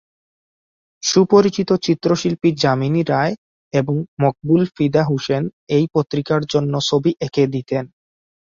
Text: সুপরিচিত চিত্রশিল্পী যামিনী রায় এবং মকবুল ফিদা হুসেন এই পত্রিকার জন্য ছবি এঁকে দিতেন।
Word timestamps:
সুপরিচিত 1.03 1.69
চিত্রশিল্পী 1.85 2.49
যামিনী 2.63 3.01
রায় 3.03 3.33
এবং 3.73 3.95
মকবুল 4.21 4.61
ফিদা 4.75 5.03
হুসেন 5.09 5.43
এই 5.75 5.85
পত্রিকার 5.95 6.41
জন্য 6.53 6.73
ছবি 6.89 7.11
এঁকে 7.25 7.43
দিতেন। 7.47 7.85